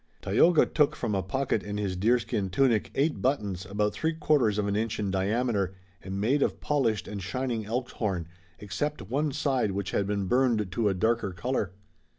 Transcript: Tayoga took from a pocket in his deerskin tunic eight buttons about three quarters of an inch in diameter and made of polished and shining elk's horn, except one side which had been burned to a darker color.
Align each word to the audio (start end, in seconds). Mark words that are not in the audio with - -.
Tayoga 0.23 0.65
took 0.65 0.95
from 0.95 1.13
a 1.13 1.21
pocket 1.21 1.61
in 1.61 1.77
his 1.77 1.95
deerskin 1.95 2.49
tunic 2.49 2.89
eight 2.95 3.21
buttons 3.21 3.67
about 3.67 3.93
three 3.93 4.15
quarters 4.15 4.57
of 4.57 4.67
an 4.67 4.75
inch 4.75 4.97
in 4.99 5.11
diameter 5.11 5.75
and 6.01 6.19
made 6.19 6.41
of 6.41 6.59
polished 6.59 7.07
and 7.07 7.21
shining 7.21 7.67
elk's 7.67 7.91
horn, 7.91 8.27
except 8.57 9.03
one 9.11 9.31
side 9.31 9.73
which 9.73 9.91
had 9.91 10.07
been 10.07 10.25
burned 10.25 10.71
to 10.71 10.89
a 10.89 10.95
darker 10.95 11.31
color. 11.33 11.73